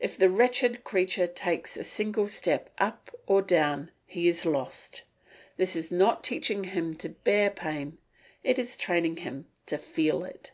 If 0.00 0.16
the 0.16 0.30
wretched 0.30 0.84
creature 0.84 1.26
takes 1.26 1.76
a 1.76 1.84
single 1.84 2.26
step 2.28 2.70
up 2.78 3.14
or 3.26 3.42
down 3.42 3.90
he 4.06 4.26
is 4.26 4.46
lost. 4.46 5.02
This 5.58 5.76
is 5.76 5.92
not 5.92 6.24
teaching 6.24 6.64
him 6.64 6.94
to 6.94 7.10
bear 7.10 7.50
pain; 7.50 7.98
it 8.42 8.58
is 8.58 8.78
training 8.78 9.18
him 9.18 9.48
to 9.66 9.76
feel 9.76 10.24
it. 10.24 10.52